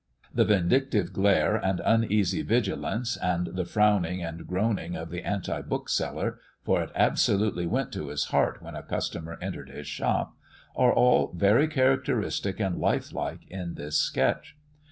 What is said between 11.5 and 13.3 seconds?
characteristic and life